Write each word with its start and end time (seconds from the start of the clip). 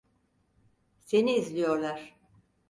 Seni 0.99 1.35
izliyorlar. 1.35 2.17